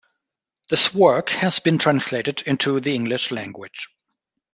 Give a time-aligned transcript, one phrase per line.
[0.69, 3.87] This work has been translated into the English language.